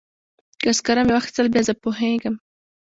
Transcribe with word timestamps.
که 0.61 0.69
سکاره 0.77 1.01
مې 1.03 1.13
واخیستل 1.15 1.47
بیا 1.53 1.61
زه 1.67 1.73
پوهیږم. 1.83 2.35